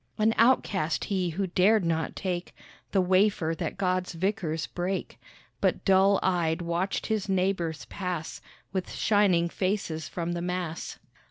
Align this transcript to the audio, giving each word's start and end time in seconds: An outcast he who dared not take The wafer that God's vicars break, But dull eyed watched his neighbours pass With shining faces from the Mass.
An 0.17 0.33
outcast 0.39 1.03
he 1.03 1.29
who 1.29 1.45
dared 1.45 1.85
not 1.85 2.15
take 2.15 2.55
The 2.91 3.01
wafer 3.01 3.53
that 3.59 3.77
God's 3.77 4.13
vicars 4.13 4.65
break, 4.65 5.19
But 5.59 5.85
dull 5.85 6.19
eyed 6.23 6.59
watched 6.63 7.05
his 7.05 7.29
neighbours 7.29 7.85
pass 7.85 8.41
With 8.73 8.91
shining 8.91 9.47
faces 9.47 10.09
from 10.09 10.31
the 10.31 10.41
Mass. 10.41 10.97